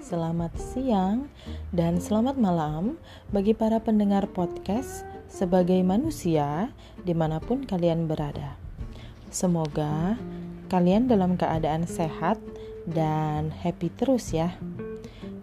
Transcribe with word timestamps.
siang, 0.00 1.28
dan 1.76 2.00
selamat 2.00 2.40
malam 2.40 2.96
bagi 3.36 3.52
para 3.52 3.76
pendengar 3.84 4.24
podcast 4.32 5.04
sebagai 5.28 5.76
manusia 5.84 6.72
di 7.04 7.12
mana 7.12 7.36
pun 7.36 7.68
kalian 7.68 8.08
berada. 8.08 8.56
Semoga 9.28 10.16
kalian 10.72 11.04
dalam 11.04 11.36
keadaan 11.36 11.84
sehat 11.84 12.40
dan 12.88 13.52
happy 13.52 13.92
terus 14.00 14.32
ya. 14.32 14.56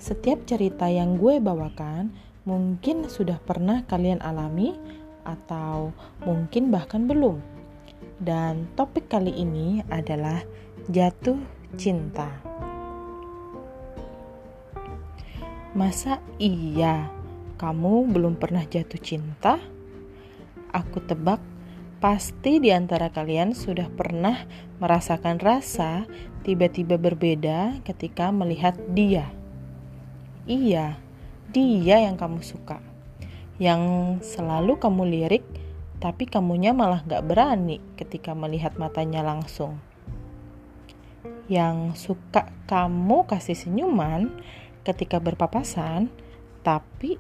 Setiap 0.02 0.42
cerita 0.50 0.90
yang 0.90 1.22
gue 1.22 1.38
bawakan 1.38 2.10
mungkin 2.50 3.06
sudah 3.14 3.38
pernah 3.38 3.86
kalian 3.86 4.26
alami 4.26 4.74
atau 5.22 5.94
mungkin 6.26 6.74
bahkan 6.74 7.06
belum. 7.06 7.38
Dan 8.18 8.66
topik 8.74 9.06
kali 9.06 9.38
ini 9.38 9.86
adalah 9.94 10.42
jatuh 10.90 11.38
cinta. 11.78 12.57
Masa 15.78 16.26
iya 16.42 17.06
kamu 17.62 18.10
belum 18.10 18.42
pernah 18.42 18.66
jatuh 18.66 18.98
cinta? 18.98 19.62
Aku 20.74 21.06
tebak 21.06 21.38
pasti 22.02 22.58
di 22.58 22.74
antara 22.74 23.14
kalian 23.14 23.54
sudah 23.54 23.86
pernah 23.94 24.42
merasakan 24.82 25.38
rasa 25.38 26.10
tiba-tiba 26.42 26.98
berbeda 26.98 27.78
ketika 27.86 28.34
melihat 28.34 28.74
dia. 28.90 29.30
Iya, 30.50 30.98
dia 31.54 32.10
yang 32.10 32.18
kamu 32.18 32.42
suka. 32.42 32.82
Yang 33.62 34.18
selalu 34.34 34.82
kamu 34.82 35.06
lirik, 35.06 35.46
tapi 36.02 36.26
kamunya 36.26 36.74
malah 36.74 37.06
gak 37.06 37.22
berani 37.22 37.78
ketika 37.94 38.34
melihat 38.34 38.82
matanya 38.82 39.22
langsung 39.22 39.78
yang 41.48 41.96
suka 41.96 42.52
kamu 42.68 43.24
kasih 43.24 43.56
senyuman 43.56 44.28
ketika 44.88 45.20
berpapasan, 45.20 46.08
tapi 46.64 47.20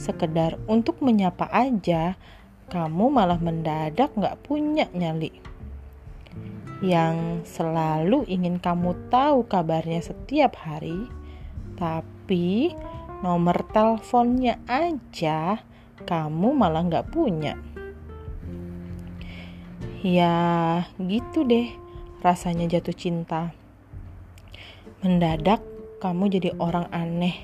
sekedar 0.00 0.56
untuk 0.64 1.04
menyapa 1.04 1.44
aja, 1.52 2.16
kamu 2.72 3.12
malah 3.12 3.36
mendadak 3.36 4.16
gak 4.16 4.40
punya 4.40 4.88
nyali. 4.96 5.28
Yang 6.80 7.44
selalu 7.46 8.24
ingin 8.26 8.56
kamu 8.56 8.96
tahu 9.12 9.44
kabarnya 9.44 10.00
setiap 10.00 10.56
hari, 10.56 11.04
tapi 11.76 12.72
nomor 13.20 13.60
teleponnya 13.70 14.56
aja 14.64 15.60
kamu 16.08 16.56
malah 16.56 16.82
gak 16.88 17.12
punya. 17.12 17.54
Ya 20.02 20.82
gitu 20.98 21.46
deh 21.46 21.70
rasanya 22.24 22.66
jatuh 22.66 22.96
cinta. 22.96 23.54
Mendadak 25.02 25.62
kamu 26.02 26.34
jadi 26.34 26.50
orang 26.58 26.90
aneh, 26.90 27.38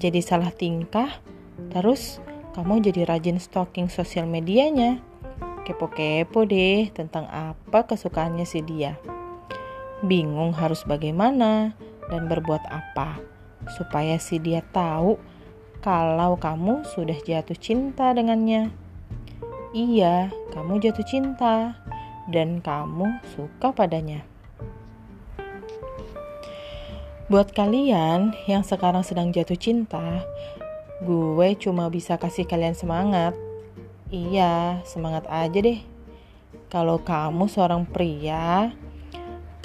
jadi 0.00 0.24
salah 0.24 0.48
tingkah, 0.48 1.20
terus 1.68 2.16
kamu 2.56 2.80
jadi 2.80 3.04
rajin 3.04 3.36
stalking 3.36 3.92
sosial 3.92 4.24
medianya. 4.24 5.04
Kepo-kepo 5.68 6.48
deh 6.48 6.88
tentang 6.96 7.28
apa 7.28 7.84
kesukaannya 7.84 8.48
si 8.48 8.64
dia. 8.64 8.96
Bingung 10.00 10.56
harus 10.56 10.80
bagaimana 10.88 11.76
dan 12.08 12.24
berbuat 12.24 12.64
apa 12.72 13.20
supaya 13.76 14.16
si 14.16 14.40
dia 14.40 14.60
tahu 14.60 15.16
kalau 15.84 16.40
kamu 16.40 16.84
sudah 16.96 17.16
jatuh 17.20 17.56
cinta 17.56 18.16
dengannya. 18.16 18.72
Iya, 19.76 20.32
kamu 20.56 20.80
jatuh 20.80 21.04
cinta 21.04 21.76
dan 22.32 22.64
kamu 22.64 23.20
suka 23.36 23.76
padanya. 23.76 24.33
Buat 27.34 27.50
kalian 27.50 28.30
yang 28.46 28.62
sekarang 28.62 29.02
sedang 29.02 29.34
jatuh 29.34 29.58
cinta, 29.58 30.22
gue 31.02 31.48
cuma 31.58 31.90
bisa 31.90 32.14
kasih 32.14 32.46
kalian 32.46 32.78
semangat. 32.78 33.34
Iya, 34.06 34.78
semangat 34.86 35.26
aja 35.26 35.58
deh. 35.58 35.82
Kalau 36.70 37.02
kamu 37.02 37.50
seorang 37.50 37.90
pria, 37.90 38.70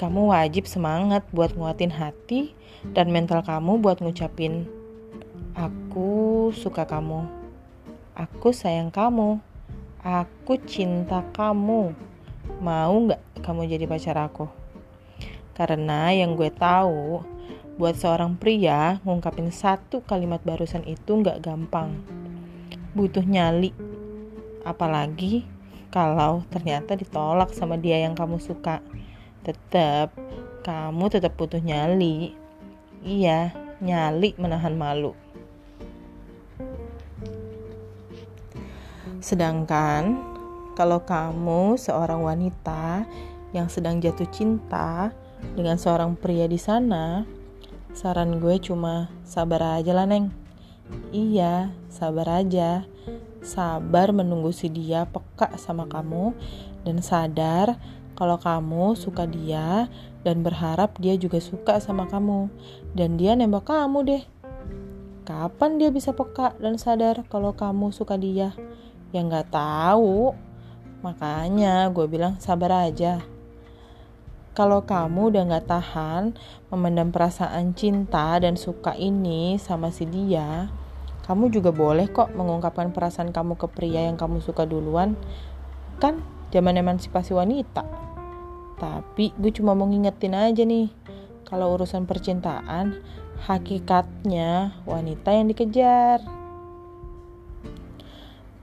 kamu 0.02 0.34
wajib 0.34 0.66
semangat 0.66 1.22
buat 1.30 1.54
nguatin 1.54 1.94
hati 1.94 2.58
dan 2.90 3.14
mental 3.14 3.38
kamu 3.46 3.78
buat 3.78 4.02
ngucapin, 4.02 4.66
"Aku 5.54 6.50
suka 6.50 6.90
kamu, 6.90 7.22
aku 8.18 8.50
sayang 8.50 8.90
kamu, 8.90 9.38
aku 10.02 10.58
cinta 10.66 11.22
kamu. 11.30 11.94
Mau 12.58 12.94
nggak 13.06 13.46
kamu 13.46 13.70
jadi 13.70 13.86
pacar 13.86 14.18
aku?" 14.18 14.50
Karena 15.54 16.10
yang 16.10 16.34
gue 16.34 16.50
tahu, 16.50 17.29
Buat 17.80 17.96
seorang 17.96 18.36
pria, 18.36 19.00
ngungkapin 19.08 19.48
satu 19.48 20.04
kalimat 20.04 20.44
barusan 20.44 20.84
itu 20.84 21.16
nggak 21.16 21.40
gampang. 21.40 21.96
Butuh 22.92 23.24
nyali. 23.24 23.72
Apalagi 24.68 25.48
kalau 25.88 26.44
ternyata 26.52 26.92
ditolak 26.92 27.56
sama 27.56 27.80
dia 27.80 28.04
yang 28.04 28.12
kamu 28.12 28.36
suka. 28.36 28.84
Tetap, 29.48 30.12
kamu 30.60 31.08
tetap 31.08 31.32
butuh 31.40 31.56
nyali. 31.56 32.36
Iya, 33.00 33.56
nyali 33.80 34.36
menahan 34.36 34.76
malu. 34.76 35.16
Sedangkan 39.24 40.20
kalau 40.76 41.00
kamu 41.08 41.80
seorang 41.80 42.20
wanita 42.20 43.08
yang 43.56 43.72
sedang 43.72 44.04
jatuh 44.04 44.28
cinta 44.28 45.16
dengan 45.56 45.80
seorang 45.80 46.12
pria 46.12 46.44
di 46.44 46.60
sana, 46.60 47.39
Saran 47.90 48.38
gue 48.38 48.56
cuma 48.62 49.10
sabar 49.26 49.82
aja 49.82 49.90
lah 49.90 50.06
neng. 50.06 50.30
Iya, 51.10 51.74
sabar 51.90 52.42
aja. 52.42 52.86
Sabar 53.42 54.14
menunggu 54.14 54.54
si 54.54 54.70
dia 54.70 55.08
peka 55.10 55.56
sama 55.58 55.90
kamu 55.90 56.36
dan 56.86 57.02
sadar 57.02 57.80
kalau 58.14 58.36
kamu 58.36 58.94
suka 58.94 59.24
dia 59.24 59.88
dan 60.22 60.44
berharap 60.44 61.00
dia 61.00 61.16
juga 61.16 61.40
suka 61.40 61.80
sama 61.80 62.04
kamu 62.04 62.52
dan 62.94 63.16
dia 63.16 63.32
nembak 63.34 63.66
kamu 63.66 63.98
deh. 64.06 64.22
Kapan 65.24 65.80
dia 65.80 65.88
bisa 65.88 66.12
peka 66.12 66.54
dan 66.60 66.76
sadar 66.76 67.26
kalau 67.26 67.56
kamu 67.56 67.90
suka 67.90 68.14
dia? 68.20 68.54
Ya 69.10 69.24
nggak 69.24 69.50
tahu. 69.50 70.36
Makanya 71.00 71.88
gue 71.90 72.06
bilang 72.06 72.36
sabar 72.38 72.86
aja. 72.86 73.24
Kalau 74.50 74.82
kamu 74.82 75.30
udah 75.30 75.42
gak 75.46 75.66
tahan 75.70 76.34
memendam 76.74 77.14
perasaan 77.14 77.70
cinta 77.78 78.34
dan 78.42 78.58
suka 78.58 78.98
ini 78.98 79.54
sama 79.62 79.94
si 79.94 80.10
dia, 80.10 80.66
kamu 81.30 81.54
juga 81.54 81.70
boleh 81.70 82.10
kok 82.10 82.34
mengungkapkan 82.34 82.90
perasaan 82.90 83.30
kamu 83.30 83.54
ke 83.54 83.70
pria 83.70 84.10
yang 84.10 84.18
kamu 84.18 84.42
suka 84.42 84.66
duluan. 84.66 85.14
Kan 86.02 86.18
zaman 86.50 86.82
emansipasi 86.82 87.30
wanita. 87.30 87.86
Tapi 88.82 89.30
gue 89.38 89.54
cuma 89.54 89.78
mau 89.78 89.86
ngingetin 89.86 90.34
aja 90.34 90.66
nih, 90.66 90.90
kalau 91.46 91.78
urusan 91.78 92.10
percintaan, 92.10 92.98
hakikatnya 93.46 94.74
wanita 94.82 95.30
yang 95.30 95.46
dikejar. 95.46 96.18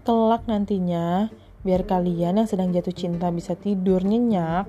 Kelak 0.04 0.44
nantinya, 0.52 1.31
biar 1.64 1.88
kalian 1.88 2.44
yang 2.44 2.48
sedang 2.50 2.75
jatuh 2.75 2.96
cinta 2.96 3.31
bisa 3.31 3.56
tidur 3.56 4.04
nyenyak, 4.04 4.68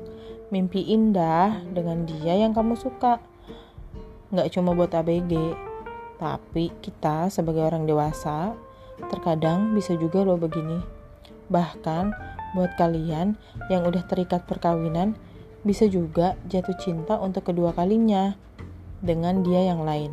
mimpi 0.48 0.80
indah 0.88 1.60
dengan 1.72 2.08
dia 2.08 2.36
yang 2.36 2.56
kamu 2.56 2.76
suka. 2.76 3.20
Nggak 4.32 4.52
cuma 4.56 4.76
buat 4.76 4.92
ABG, 4.92 5.32
tapi 6.20 6.72
kita 6.80 7.28
sebagai 7.32 7.64
orang 7.64 7.88
dewasa 7.88 8.52
terkadang 9.08 9.72
bisa 9.76 9.94
juga 9.94 10.24
loh 10.26 10.36
begini. 10.40 10.80
Bahkan 11.48 12.04
buat 12.56 12.74
kalian 12.80 13.36
yang 13.68 13.84
udah 13.84 14.04
terikat 14.08 14.44
perkawinan 14.48 15.16
bisa 15.62 15.84
juga 15.84 16.34
jatuh 16.48 16.76
cinta 16.80 17.20
untuk 17.20 17.52
kedua 17.52 17.76
kalinya 17.76 18.36
dengan 19.04 19.44
dia 19.44 19.68
yang 19.68 19.84
lain. 19.84 20.12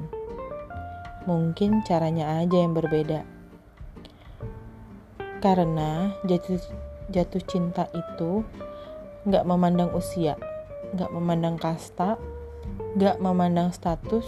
Mungkin 1.26 1.81
caranya 1.88 2.44
aja 2.44 2.58
yang 2.62 2.78
berbeda. 2.78 3.26
Karena 5.42 6.14
jatuh 6.26 6.62
jatuh 7.10 7.44
cinta 7.46 7.86
itu 7.94 8.42
nggak 9.25 9.45
memandang 9.45 9.89
usia, 9.98 10.38
nggak 10.94 11.12
memandang 11.12 11.57
kasta, 11.57 12.18
nggak 12.95 13.18
memandang 13.18 13.74
status, 13.74 14.25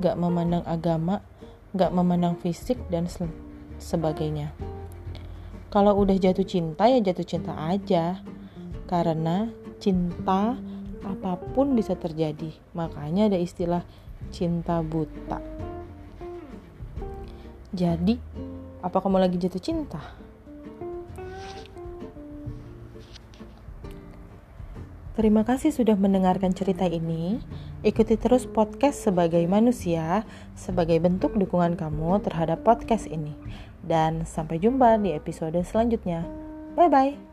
nggak 0.00 0.16
memandang 0.16 0.64
agama, 0.64 1.20
nggak 1.76 1.92
memandang 1.92 2.34
fisik 2.40 2.80
dan 2.88 3.08
sebagainya. 3.76 4.52
Kalau 5.72 5.96
udah 6.00 6.16
jatuh 6.16 6.44
cinta 6.44 6.84
ya 6.88 7.00
jatuh 7.00 7.24
cinta 7.24 7.56
aja, 7.56 8.20
karena 8.88 9.48
cinta 9.80 10.60
apa 11.02 11.40
pun 11.52 11.72
bisa 11.72 11.96
terjadi. 11.96 12.52
Makanya 12.76 13.32
ada 13.32 13.38
istilah 13.40 13.82
cinta 14.28 14.84
buta. 14.84 15.40
Jadi, 17.72 18.20
apa 18.84 18.96
kamu 19.00 19.16
lagi 19.16 19.40
jatuh 19.40 19.62
cinta? 19.64 20.02
Terima 25.12 25.44
kasih 25.44 25.76
sudah 25.76 25.92
mendengarkan 25.92 26.56
cerita 26.56 26.88
ini. 26.88 27.36
Ikuti 27.84 28.16
terus 28.16 28.48
podcast 28.48 29.04
sebagai 29.04 29.44
manusia 29.44 30.24
sebagai 30.56 30.96
bentuk 31.04 31.36
dukungan 31.36 31.76
kamu 31.76 32.24
terhadap 32.24 32.64
podcast 32.64 33.04
ini. 33.04 33.36
Dan 33.84 34.24
sampai 34.24 34.56
jumpa 34.56 34.96
di 35.04 35.12
episode 35.12 35.60
selanjutnya. 35.68 36.24
Bye 36.72 36.88
bye. 36.88 37.31